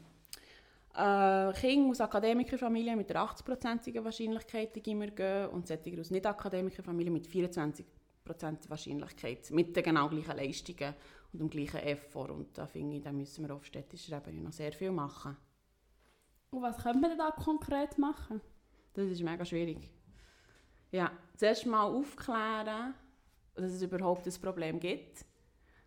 äh, 0.95 1.53
Kinder 1.53 1.89
aus 1.89 2.01
Akademikerfamilien 2.01 2.97
mit 2.97 3.09
einer 3.11 3.27
80-prozentigen 3.27 4.03
Wahrscheinlichkeit 4.03 4.75
in 4.85 5.15
gehen 5.15 5.47
und 5.47 5.67
solche 5.67 5.99
aus 5.99 6.11
Nicht-Akademikerfamilien 6.11 7.13
mit 7.13 7.27
24 7.27 7.85
Wahrscheinlichkeit, 8.25 9.51
mit 9.51 9.75
den 9.75 9.83
genau 9.83 10.09
gleichen 10.09 10.37
Leistungen 10.37 10.93
und 11.31 11.39
dem 11.39 11.49
gleichen 11.49 11.79
Effort. 11.79 12.29
Und 12.29 12.57
da 12.57 12.65
finde 12.65 12.97
ich, 12.97 13.03
da 13.03 13.11
müssen 13.11 13.47
wir 13.47 13.53
auf 13.53 13.65
städtischer 13.65 14.17
Ebene 14.17 14.41
noch 14.41 14.51
sehr 14.51 14.71
viel 14.71 14.91
machen. 14.91 15.35
Und 16.51 16.61
was 16.61 16.77
können 16.77 17.01
wir 17.01 17.17
da 17.17 17.31
konkret 17.31 17.97
machen? 17.97 18.41
Das 18.93 19.09
ist 19.09 19.21
mega 19.21 19.43
schwierig. 19.43 19.89
Ja, 20.91 21.11
zuerst 21.35 21.65
mal 21.65 21.83
aufklären, 21.83 22.93
dass 23.55 23.71
es 23.71 23.81
überhaupt 23.81 24.27
ein 24.27 24.41
Problem 24.41 24.79
gibt. 24.79 25.25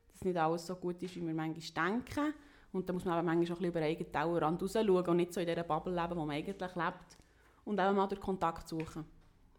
Dass 0.09 0.25
nicht 0.25 0.37
alles 0.37 0.67
so 0.67 0.75
gut 0.75 1.01
ist, 1.03 1.15
wie 1.15 1.25
wir 1.25 1.35
manchmal 1.35 1.91
denken. 1.91 2.35
Und 2.73 2.89
da 2.89 2.93
muss 2.93 3.05
man 3.05 3.15
aber 3.15 3.23
manchmal 3.23 3.57
auch 3.57 3.61
ein 3.61 3.71
bisschen 3.71 3.71
über 3.71 3.81
den 3.81 3.91
eigenen 3.91 4.13
Tellerrand 4.13 4.63
rausschauen 4.63 5.07
und 5.07 5.17
nicht 5.17 5.33
so 5.33 5.41
in 5.41 5.47
dieser 5.47 5.63
Bubble 5.63 5.95
leben, 5.95 6.17
wo 6.17 6.27
man 6.27 6.37
eigentlich 6.37 6.75
lebt. 6.75 7.19
Und 7.65 7.81
auch 7.81 7.93
mal 7.95 8.09
den 8.09 8.21
Kontakt 8.21 8.69
suchen 8.69 9.05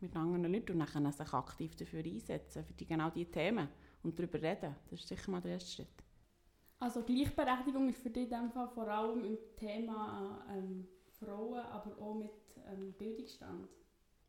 mit 0.01 0.16
anderen 0.16 0.51
Leuten 0.51 0.80
und 0.82 0.96
dann 0.96 1.12
sich 1.12 1.34
aktiv 1.34 1.75
dafür 1.75 2.04
einsetzen, 2.04 2.63
für 2.63 2.74
die, 2.74 2.86
genau 2.86 3.10
diese 3.10 3.32
Themen 3.32 3.68
und 4.04 4.18
darüber 4.18 4.42
reden. 4.42 4.75
Das 4.89 5.00
ist 5.00 5.08
sicher 5.08 5.32
mal 5.32 5.42
der 5.42 5.54
erste 5.54 5.72
Schritt. 5.72 6.04
Also 6.80 7.01
Gleichberechtigung 7.01 7.89
ist 7.89 8.01
für 8.01 8.10
dich 8.10 8.24
in 8.25 8.30
dem 8.30 8.51
Fall 8.51 8.70
vor 8.70 8.88
allem 8.88 9.24
im 9.24 9.38
Thema 9.56 10.46
ähm, 10.51 10.88
Frauen, 11.20 11.60
aber 11.60 11.98
auch 12.00 12.16
mit 12.16 12.32
ähm, 12.72 12.94
Bildungsstand? 12.94 13.68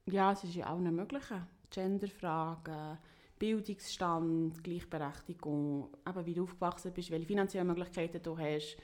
Ja, 0.06 0.32
es 0.32 0.44
ist 0.44 0.54
ja 0.54 0.72
auch 0.72 0.78
möglichen. 0.78 1.46
Genderfragen, 1.70 2.98
Bildungsstand, 3.38 4.64
Gleichberechtigung, 4.64 5.90
eben 6.06 6.26
wie 6.26 6.34
du 6.34 6.44
aufgewachsen 6.44 6.92
bist, 6.94 7.10
welche 7.10 7.26
finanziellen 7.26 7.66
Möglichkeiten 7.66 8.22
du 8.22 8.38
hast, 8.38 8.78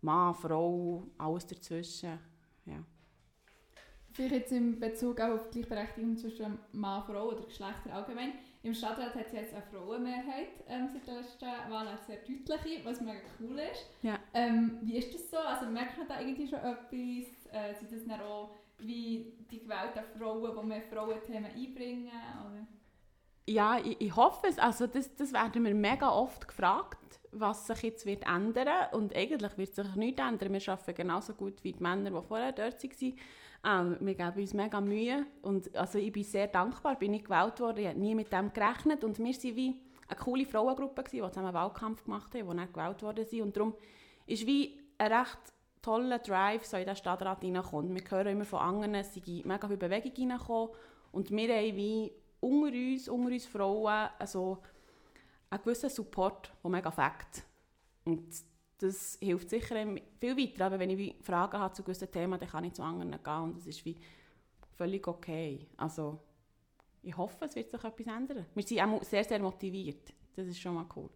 Mann, 0.00 0.34
Frau, 0.34 1.06
alles 1.18 1.46
dazwischen. 1.46 2.18
Ja. 2.64 2.82
Vielleicht 4.12 4.34
jetzt 4.34 4.52
in 4.52 4.78
Bezug 4.78 5.20
auch 5.20 5.34
auf 5.34 5.50
die 5.50 5.62
Gleichberechtigung 5.62 6.16
zwischen 6.16 6.58
Mann, 6.72 7.02
Frau 7.04 7.28
oder 7.28 7.44
Geschlechter 7.44 7.94
allgemein. 7.94 8.32
Im 8.62 8.74
Stadtrat 8.74 9.14
hat 9.14 9.26
es 9.26 9.32
jetzt 9.32 9.54
eine 9.54 9.62
Frauenmehrheit 9.62 10.48
ähm, 10.68 10.88
seit 10.92 11.06
der 11.06 11.14
letzten 11.14 11.46
Wahl, 11.46 11.88
eine 11.88 11.98
sehr 12.06 12.18
deutliche, 12.18 12.84
was 12.84 13.00
mega 13.00 13.18
cool 13.40 13.58
ist. 13.58 13.88
Ja. 14.02 14.18
Ähm, 14.34 14.78
wie 14.82 14.98
ist 14.98 15.14
das 15.14 15.30
so? 15.30 15.38
Also 15.38 15.66
merkt 15.66 15.96
man 15.96 16.06
da 16.06 16.20
irgendwie 16.20 16.46
schon 16.46 16.58
etwas? 16.58 17.52
Äh, 17.52 17.74
sind 17.74 17.90
das 17.90 18.04
dann 18.06 18.20
auch 18.20 18.50
wie 18.78 19.32
die 19.50 19.60
gewählten 19.60 20.04
Frauen, 20.18 20.56
die 20.60 20.66
mehr 20.66 20.82
Frauenthemen 20.82 21.50
einbringen? 21.50 22.08
Oder? 22.08 22.66
Ja, 23.46 23.78
ich, 23.78 24.00
ich 24.00 24.14
hoffe 24.14 24.46
es. 24.48 24.58
Also 24.58 24.86
das, 24.86 25.14
das 25.16 25.32
werden 25.32 25.64
wir 25.64 25.74
mega 25.74 26.10
oft 26.10 26.46
gefragt, 26.46 27.20
was 27.32 27.66
sich 27.66 27.82
jetzt 27.82 28.06
wird 28.06 28.26
ändern 28.26 28.92
und 28.92 29.16
eigentlich 29.16 29.56
wird 29.56 29.74
sich 29.74 29.94
nichts 29.96 30.20
ändern. 30.20 30.52
Wir 30.52 30.68
arbeiten 30.68 30.94
genauso 30.94 31.34
gut 31.34 31.64
wie 31.64 31.72
die 31.72 31.82
Männer, 31.82 32.10
die 32.10 32.26
vorher 32.26 32.52
dort 32.52 32.82
waren. 32.82 33.18
Ähm, 33.64 33.96
wir 34.00 34.14
geben 34.14 34.40
uns 34.40 34.54
mega 34.54 34.80
Mühe 34.80 35.26
und 35.42 35.74
also 35.76 35.98
ich 35.98 36.12
bin 36.12 36.24
sehr 36.24 36.48
dankbar, 36.48 36.98
bin 36.98 37.14
ich 37.14 37.24
gewählt 37.24 37.60
worden. 37.60 37.78
Ich 37.78 37.86
habe 37.86 37.98
nie 37.98 38.14
mit 38.14 38.32
dem 38.32 38.52
gerechnet 38.52 39.04
und 39.04 39.18
wir 39.18 39.26
waren 39.26 39.56
wie 39.56 39.80
eine 40.08 40.18
coole 40.18 40.46
Frauengruppe, 40.46 41.04
gewesen, 41.04 41.24
die 41.24 41.32
zusammen 41.32 41.54
Wahlkampf 41.54 42.04
gemacht 42.04 42.34
haben, 42.34 42.50
die 42.50 42.56
dann 42.56 42.72
gewählt 42.72 43.02
worden 43.02 43.24
sind. 43.24 43.42
Und 43.42 43.56
darum 43.56 43.74
ist 44.26 44.46
wie 44.46 44.80
ein 44.98 45.12
recht 45.12 45.38
toller 45.80 46.18
Drive 46.18 46.64
so 46.64 46.76
in 46.76 46.86
den 46.86 46.96
Stadtrat 46.96 47.42
reinkommt. 47.42 47.94
Wir 47.94 48.10
hören 48.10 48.28
immer 48.28 48.44
von 48.44 48.60
anderen, 48.60 48.94
es 48.94 49.14
sei 49.14 49.42
mega 49.44 49.68
viel 49.68 49.76
Bewegung 49.76 50.12
reingekommen 50.16 50.70
und 51.12 51.30
wir 51.30 51.54
haben 51.54 51.76
wie 51.76 52.12
unter 52.40 52.76
uns, 52.76 53.08
unter 53.08 53.32
uns 53.32 53.46
Frauen, 53.46 54.10
also 54.18 54.58
einen 55.50 55.62
gewissen 55.62 55.90
Support, 55.90 56.52
der 56.62 56.70
mega 56.70 56.90
fängt. 56.90 57.44
Und 58.04 58.28
das 58.82 59.18
hilft 59.20 59.50
sicher 59.50 59.76
viel 60.20 60.36
weiter. 60.36 60.66
Aber 60.66 60.78
wenn 60.78 60.90
ich 60.90 61.14
Fragen 61.22 61.58
habe 61.58 61.74
zu 61.74 61.82
gewissen 61.82 62.10
Themen, 62.10 62.38
dann 62.38 62.48
kann 62.48 62.64
ich 62.64 62.72
zu 62.72 62.82
anderen 62.82 63.10
gehen 63.10 63.42
und 63.42 63.56
das 63.56 63.66
ist 63.66 63.84
wie 63.84 63.96
völlig 64.76 65.06
okay. 65.06 65.66
Also 65.76 66.18
ich 67.02 67.16
hoffe, 67.16 67.44
es 67.44 67.54
wird 67.54 67.70
sich 67.70 67.82
etwas 67.82 68.06
ändern. 68.06 68.46
Wir 68.54 68.62
sind 68.62 68.80
auch 68.80 69.02
sehr, 69.02 69.24
sehr 69.24 69.40
motiviert. 69.40 70.12
Das 70.34 70.46
ist 70.46 70.60
schon 70.60 70.74
mal 70.74 70.86
cool. 70.96 71.10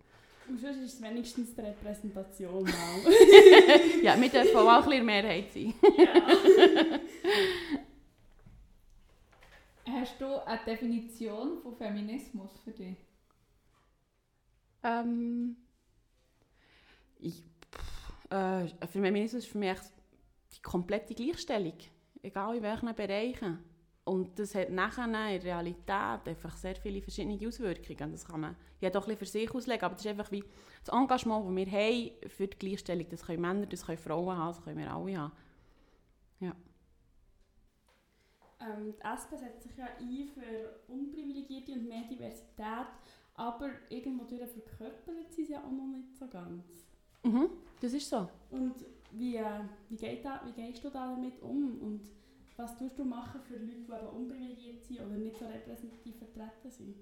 Und 0.49 0.61
sonst 0.61 0.77
ist 0.77 0.95
es 0.95 1.03
wenigstens 1.03 1.55
die 1.55 1.61
Repräsentation 1.61 2.63
mal. 2.63 2.73
ja, 4.03 4.21
wir 4.21 4.29
dürfen 4.29 4.57
auch 4.57 4.69
ein 4.69 4.85
bisschen 4.85 5.07
Mehrheit 5.07 5.53
sein. 5.53 5.75
ja. 5.99 7.01
Hast 9.89 10.21
du 10.21 10.47
eine 10.47 10.65
Definition 10.65 11.63
von 11.63 11.77
Feminismus 11.77 12.51
für 12.65 12.73
dich? 12.73 12.97
Ähm, 14.83 15.57
ich, 17.19 17.43
äh, 18.31 18.87
Feminismus 18.87 19.45
ist 19.45 19.51
für 19.51 19.59
mich 19.59 19.79
die 20.55 20.63
komplette 20.63 21.15
Gleichstellung, 21.15 21.77
egal 22.23 22.57
in 22.57 22.63
welchen 22.63 22.95
Bereichen. 22.95 23.59
Und 24.05 24.39
das 24.39 24.55
hat 24.55 24.71
nachher 24.71 25.05
in 25.05 25.13
der 25.13 25.43
Realität 25.43 26.29
einfach 26.29 26.57
sehr 26.57 26.77
viele 26.77 27.03
verschiedene 27.03 27.45
Auswirkungen. 27.47 28.13
Das 28.13 28.25
kann 28.25 28.41
man 28.41 28.57
ja 28.81 28.89
doch 28.89 29.03
ein 29.09 29.17
bisschen 29.17 29.19
für 29.19 29.27
sich 29.27 29.55
auslegen, 29.55 29.85
aber 29.85 29.95
das 29.95 30.05
ist 30.05 30.11
einfach 30.11 30.31
wie 30.31 30.45
das 30.85 30.95
Engagement, 30.95 31.45
das 31.45 31.57
wir 31.57 31.67
haben 31.67 32.31
für 32.31 32.47
die 32.47 32.59
Gleichstellung. 32.59 33.07
Das 33.11 33.27
können 33.27 33.41
Männer, 33.41 33.67
das 33.67 33.85
können 33.85 33.99
Frauen 33.99 34.37
haben, 34.37 34.55
das 34.55 34.63
können 34.63 34.79
wir 34.79 34.93
alle 34.93 35.19
haben. 35.19 35.33
Ja. 36.39 36.55
Ähm, 38.61 38.95
die 38.97 39.03
SP 39.03 39.35
setzt 39.37 39.65
sich 39.65 39.77
ja 39.77 39.89
ein 39.99 40.29
für 40.29 40.81
Unprivilegierte 40.87 41.73
und 41.73 41.89
mehr 41.89 42.05
Diversität, 42.05 42.87
aber 43.35 43.71
irgendwo 43.89 44.25
verkörpert 44.25 45.33
sie 45.33 45.43
es 45.43 45.49
ja 45.49 45.65
auch 45.65 45.73
noch 45.73 45.89
nicht 45.89 46.17
so 46.17 46.29
ganz. 46.29 46.87
Mhm, 47.23 47.51
das 47.81 47.93
ist 47.93 48.09
so. 48.09 48.29
Und 48.51 48.75
wie, 49.13 49.37
äh, 49.37 49.45
wie, 49.89 49.97
geht 49.97 50.25
da, 50.25 50.43
wie 50.45 50.53
gehst 50.53 50.85
du 50.85 50.91
da 50.91 51.11
damit 51.11 51.41
um? 51.43 51.79
Und 51.81 52.01
was 52.57 52.77
tust 52.79 52.99
du 52.99 53.05
machen 53.05 53.41
für 53.43 53.55
Leute, 53.55 53.77
die 53.87 53.93
eben 53.93 54.09
unprivilegiert 54.09 54.85
sind 54.85 55.01
oder 55.01 55.17
nicht 55.17 55.39
so 55.39 55.47
repräsentativ 55.47 56.17
vertreten 56.17 56.71
sind? 56.71 56.97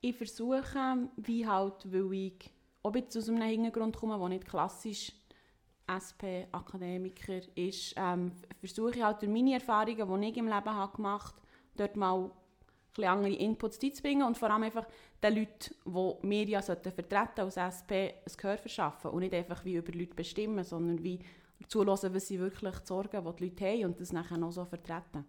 Ich 0.00 0.16
versuche, 0.16 1.08
wie 1.16 1.46
halt, 1.46 1.92
weil 1.92 2.12
ich 2.12 2.50
auch 2.82 2.94
jetzt 2.94 3.16
aus 3.16 3.28
einem 3.28 3.42
Hintergrund 3.42 3.96
komme, 3.96 4.18
der 4.18 4.28
nicht 4.28 4.46
klassisch 4.46 5.12
SP-Akademiker 5.86 7.40
ist, 7.56 7.94
ähm, 7.96 8.32
versuche 8.60 8.96
ich 8.96 9.02
halt 9.02 9.22
durch 9.22 9.30
meine 9.30 9.54
Erfahrungen, 9.54 10.20
die 10.20 10.28
ich 10.28 10.36
im 10.36 10.48
Leben 10.48 10.70
habe 10.70 10.96
gemacht 10.96 11.34
habe, 11.36 11.46
dort 11.76 11.96
mal 11.96 12.30
ein 13.02 13.04
andere 13.04 13.32
Inputs 13.34 13.78
einzubringen 13.82 14.26
und 14.26 14.38
vor 14.38 14.50
allem 14.50 14.64
einfach 14.64 14.86
den 15.22 15.34
Leuten, 15.36 15.74
die 15.84 16.28
wir 16.30 16.44
ja 16.44 16.62
vertreten 16.62 17.40
als 17.40 17.56
SP, 17.56 18.14
ein 18.24 18.36
Gehör 18.36 18.58
verschaffen 18.58 19.10
und 19.10 19.20
nicht 19.20 19.34
einfach 19.34 19.64
wie 19.64 19.76
über 19.76 19.92
Leute 19.92 20.14
bestimmen, 20.14 20.64
sondern 20.64 21.02
wie 21.02 21.18
zulassen, 21.68 22.14
was 22.14 22.28
sie 22.28 22.38
wirklich 22.38 22.74
die 22.78 22.86
Sorgen, 22.86 23.24
die 23.24 23.36
die 23.36 23.44
Leute 23.44 23.64
haben 23.64 23.84
und 23.86 24.00
das 24.00 24.12
nachher 24.12 24.38
noch 24.38 24.52
so 24.52 24.64
vertreten. 24.64 25.24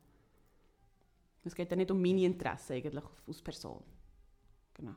Es 1.44 1.56
geht 1.56 1.70
ja 1.70 1.78
nicht 1.78 1.92
um 1.92 2.02
meine 2.02 2.24
Interessen 2.24 2.74
eigentlich 2.74 3.04
als 3.28 3.42
Person. 3.42 3.84
Genau. 4.74 4.96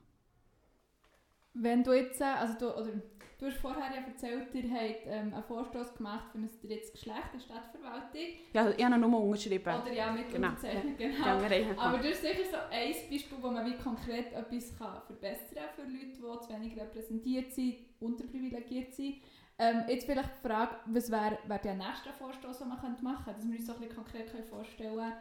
Wenn 1.60 1.82
du 1.82 1.92
jetzt, 1.92 2.20
äh, 2.20 2.24
also 2.24 2.54
du, 2.58 2.74
oder 2.74 2.92
Du 3.38 3.46
hast 3.46 3.58
vorher 3.58 3.94
ja 3.94 4.04
erzählt, 4.04 4.52
ihr 4.52 4.68
habt 4.68 5.06
ähm, 5.06 5.32
einen 5.32 5.42
Vorstoß 5.44 5.94
gemacht 5.94 6.32
für 6.32 6.38
ein 6.38 6.50
drittes 6.60 6.90
Geschlecht 6.90 7.32
der 7.32 7.38
Stadtverwaltung. 7.38 8.20
Ja, 8.52 8.68
ich 8.68 8.84
habe 8.84 8.94
ihn 8.96 9.00
nur 9.00 9.22
unterschrieben. 9.22 9.74
Oder 9.80 9.92
ja, 9.92 10.10
mit 10.10 10.28
genau. 10.28 10.48
Unterzeichnen, 10.48 10.96
genau. 10.96 11.40
Ja, 11.40 11.78
Aber 11.78 11.98
du 11.98 12.10
hast 12.10 12.20
sicher 12.20 12.44
so 12.50 12.56
ein 12.68 12.92
Beispiel, 13.08 13.38
wo 13.40 13.48
man 13.48 13.64
wie 13.64 13.76
konkret 13.76 14.32
etwas 14.32 14.76
kann 14.76 15.02
verbessern 15.06 15.54
kann 15.54 15.68
für 15.76 15.82
Leute, 15.82 16.16
die 16.16 16.46
zu 16.46 16.52
wenig 16.52 16.76
repräsentiert 16.80 17.52
sind, 17.52 17.76
unterprivilegiert 18.00 18.92
sind. 18.92 19.18
Ähm, 19.56 19.84
jetzt 19.88 20.06
vielleicht 20.06 20.30
die 20.42 20.48
Frage, 20.48 20.76
was 20.86 21.08
wäre 21.08 21.38
wär 21.46 21.58
der 21.58 21.74
nächste 21.74 22.12
Vorstoß, 22.18 22.58
den 22.58 22.68
man 22.68 22.78
machen 22.80 23.24
könnte, 23.24 23.40
dass 23.40 23.48
wir 23.48 23.56
uns 23.56 23.66
so 23.66 23.74
ein 23.74 23.78
bisschen 23.78 23.94
konkret 23.94 24.30
vorstellen 24.48 24.96
können, 24.96 25.12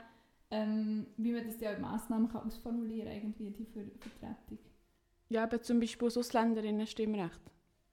ähm, 0.50 1.08
wie 1.18 1.34
man 1.34 1.46
das 1.46 1.60
ja 1.60 1.72
in 1.72 1.82
Massnahmen 1.82 2.30
kann 2.30 2.48
ausformulieren 2.48 3.10
kann, 3.10 3.16
irgendwie 3.16 3.52
die 3.52 3.66
Ver 3.66 3.84
Vertretung. 4.00 4.58
Ja, 5.30 5.44
aber 5.44 5.62
zum 5.62 5.80
Beispiel 5.80 6.08
das 6.08 6.18
Ausländerinnen-Stimmrecht 6.18 7.42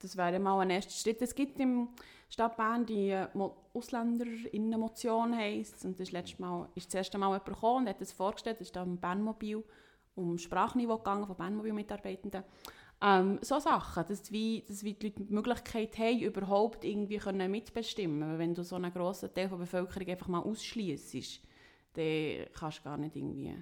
das 0.05 0.17
wäre 0.17 0.39
mal 0.39 0.61
ein 0.61 0.71
erster 0.71 0.93
Schritt. 0.93 1.23
Es 1.23 1.35
gibt 1.35 1.59
im 1.59 1.89
Stadt 2.29 2.57
Bern 2.57 2.85
die 2.85 3.11
äh, 3.11 3.27
Ausländerinnenmotion 3.73 5.35
heisst 5.35 5.85
und 5.85 5.99
das 5.99 6.11
ist, 6.11 6.87
das 6.87 6.95
erste 6.95 7.19
Mal 7.19 7.29
jemand 7.29 7.45
gekommen 7.47 7.85
und 7.85 7.89
hat 7.89 8.01
das 8.01 8.13
vorgestellt, 8.13 8.61
das 8.61 8.69
ist 8.69 8.77
am 8.77 8.99
Bernmobil 8.99 9.65
um 10.15 10.39
Sprachniveau 10.39 10.99
gegangen 10.99 11.27
von 11.27 11.37
Bernmobil-Mitarbeitenden. 11.37 12.45
Ähm, 13.03 13.39
so 13.43 13.59
Sachen, 13.59 14.05
dass, 14.07 14.31
wie, 14.31 14.63
dass 14.69 14.85
wie 14.85 14.95
die 14.95 15.07
Leute 15.07 15.25
die 15.25 15.33
Möglichkeit 15.33 15.99
haben, 15.99 16.21
überhaupt 16.21 16.85
irgendwie 16.85 17.19
können 17.19 17.51
mitbestimmen 17.51 18.39
Wenn 18.39 18.55
du 18.55 18.63
so 18.63 18.77
einen 18.77 18.93
grossen 18.93 19.35
Teil 19.35 19.49
der 19.49 19.57
Bevölkerung 19.57 20.09
einfach 20.09 20.29
mal 20.29 20.41
ausschließt, 20.41 21.41
dann 21.95 22.47
kannst 22.53 22.79
du 22.79 22.85
gar 22.85 22.97
nicht 22.97 23.17
irgendwie 23.17 23.57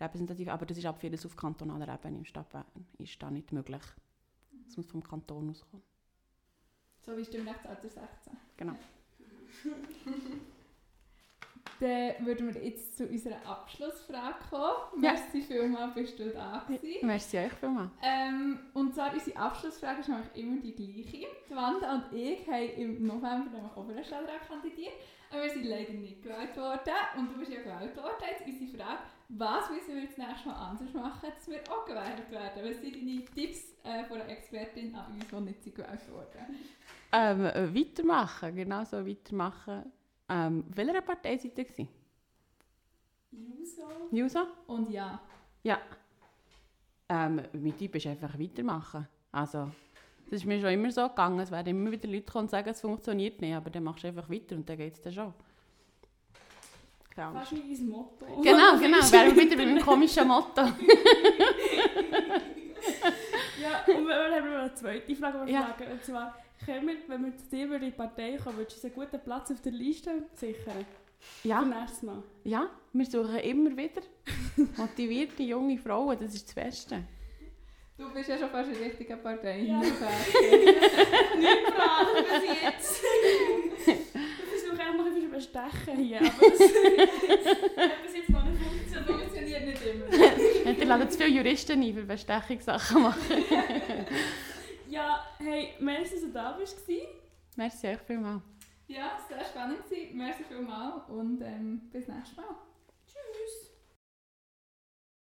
repräsentativ, 0.00 0.48
aber 0.48 0.66
das 0.66 0.78
ist 0.78 0.86
ab 0.86 1.00
vieles 1.00 1.24
auf 1.24 1.36
kantonaler 1.36 1.92
Ebene 1.92 2.18
im 2.18 2.24
Stadt 2.24 2.48
Bern, 2.50 2.64
ist 2.98 3.22
da 3.22 3.30
nicht 3.30 3.52
möglich. 3.52 3.82
Das 4.66 4.76
muss 4.76 4.90
vom 4.90 5.02
Kanton 5.02 5.50
auskommen. 5.50 5.84
So 7.04 7.16
wie 7.16 7.24
Stimmrechtsalter 7.24 7.88
16. 7.88 8.04
Genau. 8.56 8.74
Dann 11.80 12.26
würden 12.26 12.54
wir 12.54 12.64
jetzt 12.64 12.96
zu 12.96 13.06
unserer 13.06 13.44
Abschlussfrage 13.46 14.36
kommen. 14.48 15.02
Ja. 15.02 15.12
Merci 15.12 15.42
vielmals, 15.42 15.94
bist 15.94 16.18
du 16.18 16.30
da 16.30 16.64
gewesen. 16.66 17.06
Merci 17.06 17.38
euch 17.38 17.52
vielmals. 17.52 17.90
Ähm, 18.02 18.60
und 18.74 18.94
zwar 18.94 19.12
unsere 19.12 19.36
Abschlussfrage 19.36 20.00
ist 20.00 20.08
nämlich 20.08 20.34
immer 20.34 20.60
die 20.60 20.74
gleiche. 20.74 21.26
Die 21.48 21.54
Wanda 21.54 21.94
und 21.94 22.12
ich 22.12 22.46
haben 22.46 22.70
im 22.76 23.06
November 23.06 23.50
nämlich 23.50 23.72
auch 23.72 23.84
für 23.84 23.92
einen 23.92 24.04
Stadtrat 24.04 24.46
kandidiert, 24.46 24.92
wir 25.42 25.50
sind 25.50 25.64
leider 25.64 25.92
nicht 25.92 26.22
gewählt 26.22 26.56
worden. 26.56 26.94
Und 27.16 27.32
du 27.32 27.38
bist 27.38 27.52
ja 27.52 27.60
gewählt 27.60 27.96
worden. 27.96 28.24
Jetzt 28.30 28.46
unsere 28.46 28.76
Frage, 28.84 28.98
was 29.28 29.70
müssen 29.70 29.94
wir 29.94 30.06
das 30.06 30.16
nächste 30.18 30.48
Mal 30.48 30.70
anders 30.70 30.92
machen, 30.92 31.30
dass 31.34 31.48
wir 31.48 31.60
auch 31.70 31.84
gewählt 31.84 32.30
werden? 32.30 32.70
Was 32.70 32.80
sind 32.80 32.96
deine 32.96 33.24
Tipps 33.24 33.74
äh, 33.82 34.04
von 34.04 34.20
einer 34.20 34.30
Expertin 34.30 34.94
an 34.94 35.12
uns, 35.12 35.26
die 35.28 35.36
nicht 35.40 35.64
gewählt 35.76 36.10
wurden? 36.10 36.56
Ähm, 37.12 37.46
äh, 37.46 37.74
weitermachen, 37.74 38.54
genau 38.56 38.84
so 38.84 39.06
weitermachen. 39.06 39.92
Ähm, 40.28 40.64
welcher 40.74 41.00
Partei 41.02 41.36
seid 41.36 41.58
ihr? 41.58 41.88
Juso. 43.30 44.08
Jusa? 44.10 44.46
Und 44.66 44.90
ja, 44.90 45.20
Ja. 45.62 45.80
Ähm, 47.08 47.42
mein 47.52 47.76
Typ 47.76 47.96
ist 47.96 48.06
einfach 48.06 48.38
weitermachen. 48.38 49.06
Also, 49.30 49.70
das 50.30 50.40
ist 50.40 50.44
mir 50.46 50.60
schon 50.60 50.70
immer 50.70 50.90
so 50.90 51.08
gegangen. 51.08 51.38
Es 51.40 51.50
werden 51.50 51.68
immer 51.68 51.90
wieder 51.90 52.08
Leute 52.08 52.30
kommen 52.30 52.44
und 52.44 52.50
sagen, 52.50 52.68
es 52.68 52.80
funktioniert 52.80 53.40
nicht, 53.40 53.54
aber 53.54 53.70
dann 53.70 53.84
machst 53.84 54.04
du 54.04 54.08
einfach 54.08 54.28
weiter 54.28 54.56
und 54.56 54.68
dann 54.68 54.76
geht 54.76 54.94
es 54.94 55.00
dann 55.00 55.12
schon. 55.12 55.34
Angst. 57.16 57.50
Fast 57.50 57.52
wie 57.52 57.76
dein 57.76 57.88
Motto. 57.88 58.26
Genau, 58.42 58.76
genau. 58.80 58.98
Wären 59.12 59.36
wir 59.36 59.42
wieder 59.44 59.56
bei 59.56 59.66
meinem 59.66 59.80
komischen 59.80 60.26
Motto. 60.26 60.62
Ja, 63.62 63.84
und 63.94 64.06
wir 64.06 64.14
haben 64.14 64.50
noch 64.50 64.58
eine 64.60 64.74
zweite 64.74 65.14
Frage 65.16 65.50
Ja. 65.50 65.62
fragen. 65.62 65.92
Und 65.92 66.04
zwar, 66.04 66.34
können 66.64 66.86
wir, 66.88 66.96
wenn 67.06 67.24
wir 67.24 67.36
zu 67.36 67.48
dir 67.50 67.72
in 67.72 67.80
die 67.82 67.90
Partei 67.90 68.36
kommen, 68.36 68.58
würdest 68.58 68.82
du 68.82 68.88
uns 68.88 68.96
einen 68.96 69.06
guten 69.06 69.22
Platz 69.24 69.50
auf 69.50 69.60
der 69.60 69.72
Liste 69.72 70.24
sichern? 70.34 70.84
Ja, 71.42 71.62
Mal. 71.62 71.86
ja, 72.44 72.68
wir 72.92 73.06
suchen 73.06 73.36
immer 73.36 73.74
wieder 73.76 74.02
motivierte 74.76 75.42
junge 75.42 75.78
Frauen. 75.78 76.18
Das 76.20 76.34
ist 76.34 76.48
das 76.48 76.54
Beste. 76.54 77.04
Du 77.96 78.12
bist 78.12 78.28
ja 78.28 78.38
schon 78.38 78.50
fast 78.50 78.68
in 78.70 78.78
der 78.78 78.86
richtigen 78.86 79.22
Partei. 79.22 79.58
Ja. 79.60 79.78
Nicht 79.80 79.96
fragen 81.68 82.24
bis 82.24 82.62
jetzt. 82.62 83.02
Ich 83.86 84.62
versuche 84.62 84.96
noch 84.96 85.06
ein 85.06 85.12
bisschen 85.14 85.30
bestechen 85.30 85.96
hier, 86.04 86.18
aber 86.20 86.50
das 86.50 86.60
hat 87.90 88.02
bis 88.02 88.14
jetzt 88.16 88.30
noch 88.30 88.44
nicht 88.44 88.60
Das 88.60 89.04
funktioniert. 89.04 89.06
funktioniert 89.06 89.64
nicht 89.66 89.82
immer. 89.86 90.72
Die 90.74 90.84
laden 90.84 91.10
zu 91.10 91.18
viele 91.18 91.30
Juristen 91.30 91.82
ein, 91.82 91.94
für 91.94 92.02
Bestechungssachen 92.04 93.02
machen. 93.02 93.44
Ja, 94.88 95.26
hey, 95.38 95.74
merci, 95.80 96.14
dass 96.14 96.20
du 96.22 96.32
da 96.32 96.52
bist. 96.52 96.86
gewesen. 96.86 97.06
Merci 97.56 97.88
euch 97.88 97.98
vielmals. 98.06 98.42
Ja, 98.86 99.18
sehr 99.28 99.44
spannend. 99.44 99.78
Merci 100.12 100.44
vielmals 100.44 101.08
und 101.08 101.40
ähm, 101.40 101.80
bis 101.92 102.06
nächstes 102.06 102.36
Mal. 102.36 102.44